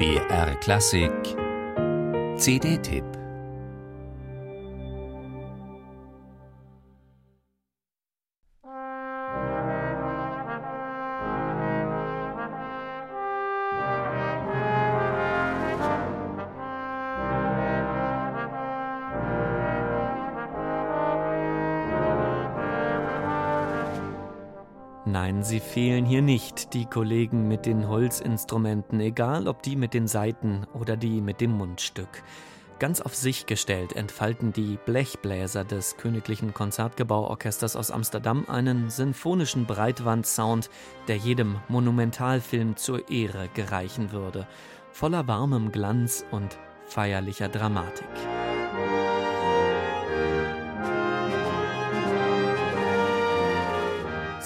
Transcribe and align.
BR 0.00 0.54
Klassik. 0.62 1.36
CD-Tipp 2.38 3.19
Nein, 25.06 25.42
sie 25.42 25.60
fehlen 25.60 26.04
hier 26.04 26.20
nicht, 26.20 26.74
die 26.74 26.84
Kollegen 26.84 27.48
mit 27.48 27.64
den 27.64 27.88
Holzinstrumenten, 27.88 29.00
egal 29.00 29.48
ob 29.48 29.62
die 29.62 29.74
mit 29.74 29.94
den 29.94 30.06
Saiten 30.06 30.66
oder 30.74 30.96
die 30.96 31.22
mit 31.22 31.40
dem 31.40 31.52
Mundstück. 31.52 32.22
Ganz 32.78 33.00
auf 33.00 33.14
sich 33.14 33.46
gestellt 33.46 33.94
entfalten 33.94 34.52
die 34.52 34.78
Blechbläser 34.84 35.64
des 35.64 35.96
Königlichen 35.96 36.52
Konzertgebauorchesters 36.54 37.76
aus 37.76 37.90
Amsterdam 37.90 38.46
einen 38.48 38.90
sinfonischen 38.90 39.66
Breitwandsound, 39.66 40.70
der 41.08 41.16
jedem 41.16 41.56
Monumentalfilm 41.68 42.76
zur 42.76 43.10
Ehre 43.10 43.48
gereichen 43.54 44.12
würde, 44.12 44.46
voller 44.92 45.26
warmem 45.26 45.72
Glanz 45.72 46.24
und 46.30 46.58
feierlicher 46.86 47.48
Dramatik. 47.48 48.29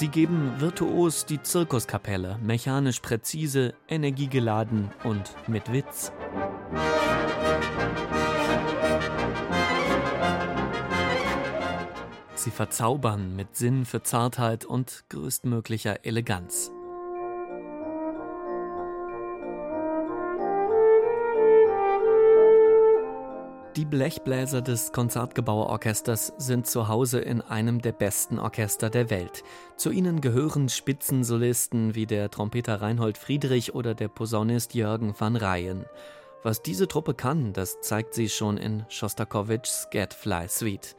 Sie 0.00 0.08
geben 0.08 0.58
virtuos 0.58 1.26
die 1.26 1.42
Zirkuskapelle, 1.42 2.38
mechanisch 2.42 3.00
präzise, 3.00 3.74
energiegeladen 3.86 4.88
und 5.04 5.34
mit 5.46 5.70
Witz. 5.74 6.10
Sie 12.34 12.50
verzaubern 12.50 13.36
mit 13.36 13.56
Sinn 13.56 13.84
für 13.84 14.02
Zartheit 14.02 14.64
und 14.64 15.04
größtmöglicher 15.10 16.06
Eleganz. 16.06 16.72
Die 23.76 23.84
Blechbläser 23.84 24.62
des 24.62 24.90
Konzertgebauorchesters 24.90 26.32
sind 26.38 26.66
zu 26.66 26.88
Hause 26.88 27.20
in 27.20 27.40
einem 27.40 27.80
der 27.80 27.92
besten 27.92 28.40
Orchester 28.40 28.90
der 28.90 29.10
Welt. 29.10 29.44
Zu 29.76 29.92
ihnen 29.92 30.20
gehören 30.20 30.68
Spitzensolisten 30.68 31.94
wie 31.94 32.04
der 32.04 32.32
Trompeter 32.32 32.82
Reinhold 32.82 33.16
Friedrich 33.16 33.72
oder 33.72 33.94
der 33.94 34.08
Posaunist 34.08 34.74
Jürgen 34.74 35.14
van 35.16 35.36
Ryen. 35.36 35.84
Was 36.42 36.62
diese 36.62 36.88
Truppe 36.88 37.14
kann, 37.14 37.52
das 37.52 37.80
zeigt 37.80 38.14
sie 38.14 38.28
schon 38.28 38.56
in 38.56 38.84
Schostakowitschs 38.88 39.86
Gadfly 39.92 40.48
Suite. 40.48 40.96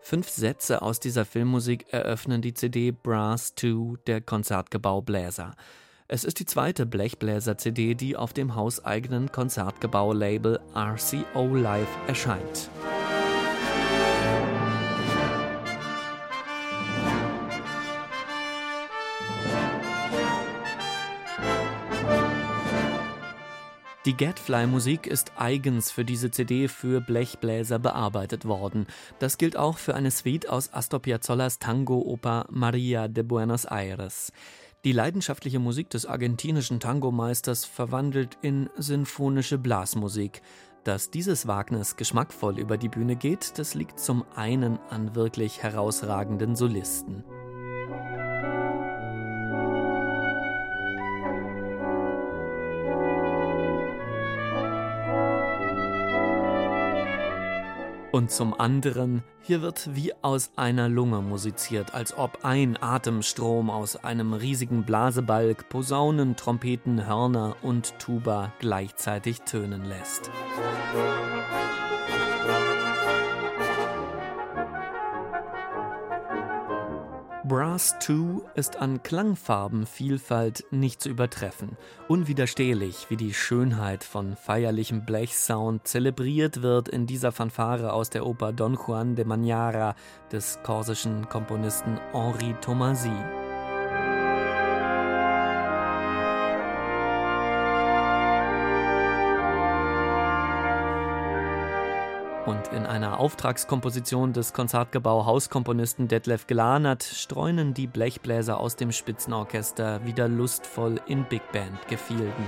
Fünf 0.00 0.30
Sätze 0.30 0.80
aus 0.80 1.00
dieser 1.00 1.26
Filmmusik 1.26 1.92
eröffnen 1.92 2.40
die 2.40 2.54
CD 2.54 2.90
Brass 2.90 3.54
2 3.54 3.98
der 4.06 4.22
Konzertgebaubläser. 4.22 5.54
Es 6.06 6.24
ist 6.24 6.38
die 6.38 6.44
zweite 6.44 6.84
Blechbläser-CD, 6.84 7.94
die 7.94 8.14
auf 8.14 8.34
dem 8.34 8.54
hauseigenen 8.54 9.32
Konzertgebau-Label 9.32 10.60
RCO 10.74 11.54
Live 11.54 11.88
erscheint. 12.06 12.68
Die 24.04 24.14
Gadfly-Musik 24.14 25.06
ist 25.06 25.32
eigens 25.38 25.90
für 25.90 26.04
diese 26.04 26.30
CD 26.30 26.68
für 26.68 27.00
Blechbläser 27.00 27.78
bearbeitet 27.78 28.44
worden. 28.44 28.86
Das 29.18 29.38
gilt 29.38 29.56
auch 29.56 29.78
für 29.78 29.94
eine 29.94 30.10
Suite 30.10 30.50
aus 30.50 30.70
Astor 30.74 31.00
Piazzollers 31.00 31.58
Tango-Oper 31.58 32.44
Maria 32.50 33.08
de 33.08 33.24
Buenos 33.24 33.64
Aires. 33.64 34.30
Die 34.84 34.92
leidenschaftliche 34.92 35.58
Musik 35.58 35.88
des 35.88 36.04
argentinischen 36.04 36.78
Tangomeisters 36.78 37.64
verwandelt 37.64 38.36
in 38.42 38.68
sinfonische 38.76 39.56
Blasmusik. 39.56 40.42
Dass 40.84 41.10
dieses 41.10 41.46
Wagners 41.46 41.96
geschmackvoll 41.96 42.58
über 42.58 42.76
die 42.76 42.90
Bühne 42.90 43.16
geht, 43.16 43.58
das 43.58 43.74
liegt 43.74 43.98
zum 43.98 44.26
einen 44.34 44.78
an 44.90 45.14
wirklich 45.14 45.62
herausragenden 45.62 46.54
Solisten. 46.54 47.24
Und 58.14 58.30
zum 58.30 58.54
anderen, 58.54 59.24
hier 59.42 59.60
wird 59.60 59.92
wie 59.96 60.12
aus 60.22 60.52
einer 60.54 60.88
Lunge 60.88 61.20
musiziert, 61.20 61.94
als 61.94 62.16
ob 62.16 62.44
ein 62.44 62.80
Atemstrom 62.80 63.70
aus 63.70 63.96
einem 63.96 64.34
riesigen 64.34 64.84
Blasebalg 64.84 65.68
Posaunen, 65.68 66.36
Trompeten, 66.36 67.08
Hörner 67.08 67.56
und 67.62 67.98
Tuba 67.98 68.52
gleichzeitig 68.60 69.40
tönen 69.40 69.84
lässt. 69.84 70.30
Brass 77.54 77.94
2 78.00 78.40
ist 78.56 78.78
an 78.78 79.04
Klangfarbenvielfalt 79.04 80.64
nicht 80.72 81.00
zu 81.00 81.08
übertreffen. 81.08 81.76
Unwiderstehlich, 82.08 83.06
wie 83.10 83.16
die 83.16 83.32
Schönheit 83.32 84.02
von 84.02 84.34
feierlichem 84.34 85.06
Blechsound 85.06 85.86
zelebriert 85.86 86.62
wird 86.62 86.88
in 86.88 87.06
dieser 87.06 87.30
Fanfare 87.30 87.92
aus 87.92 88.10
der 88.10 88.26
Oper 88.26 88.52
Don 88.52 88.74
Juan 88.74 89.14
de 89.14 89.24
Mañara 89.24 89.94
des 90.32 90.58
korsischen 90.64 91.28
Komponisten 91.28 92.00
Henri 92.12 92.56
Tomasi. 92.60 93.43
Und 102.46 102.68
in 102.74 102.84
einer 102.84 103.20
Auftragskomposition 103.20 104.34
des 104.34 104.52
Konzertgebau-Hauskomponisten 104.52 106.08
Detlef 106.08 106.46
Glanert 106.46 107.02
streunen 107.02 107.72
die 107.72 107.86
Blechbläser 107.86 108.60
aus 108.60 108.76
dem 108.76 108.92
Spitzenorchester 108.92 110.04
wieder 110.04 110.28
lustvoll 110.28 111.00
in 111.06 111.24
Big 111.24 111.40
Band-Gefilden. 111.52 112.44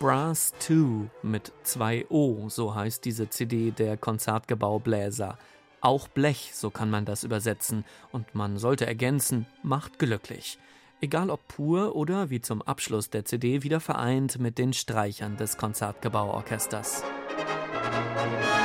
Brass 0.00 0.52
2 0.58 1.08
mit 1.22 1.52
2 1.62 2.06
O, 2.08 2.48
so 2.48 2.74
heißt 2.74 3.04
diese 3.04 3.30
CD 3.30 3.70
der 3.70 3.96
Konzertgebaubläser. 3.96 5.38
Auch 5.84 6.08
Blech, 6.08 6.52
so 6.54 6.70
kann 6.70 6.88
man 6.88 7.04
das 7.04 7.24
übersetzen, 7.24 7.84
und 8.10 8.34
man 8.34 8.56
sollte 8.56 8.86
ergänzen, 8.86 9.44
macht 9.62 9.98
glücklich. 9.98 10.58
Egal 11.02 11.28
ob 11.28 11.46
pur 11.46 11.94
oder 11.94 12.30
wie 12.30 12.40
zum 12.40 12.62
Abschluss 12.62 13.10
der 13.10 13.26
CD 13.26 13.62
wieder 13.62 13.80
vereint 13.80 14.38
mit 14.38 14.56
den 14.56 14.72
Streichern 14.72 15.36
des 15.36 15.58
Konzertgebauorchesters. 15.58 17.02
Musik 17.36 18.63